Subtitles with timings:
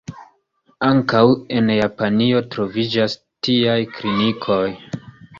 [0.85, 1.19] Ankaŭ
[1.57, 3.17] en Japanio troviĝas
[3.49, 4.63] tiaj klinikoj.